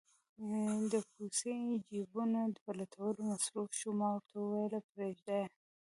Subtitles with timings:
[0.91, 5.47] د کوسۍ د جېبونو په لټولو مصروف شو، ما ورته وویل: پرېږده یې.